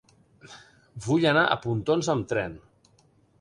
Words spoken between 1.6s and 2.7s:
Pontons amb tren.